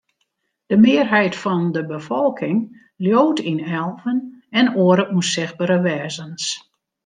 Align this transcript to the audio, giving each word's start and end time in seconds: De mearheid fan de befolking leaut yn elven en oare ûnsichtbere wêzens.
De 0.69 0.77
mearheid 0.77 1.35
fan 1.43 1.63
de 1.75 1.83
befolking 1.91 2.57
leaut 3.03 3.39
yn 3.51 3.59
elven 3.79 4.17
en 4.59 4.67
oare 4.81 5.05
ûnsichtbere 5.15 5.77
wêzens. 5.87 6.43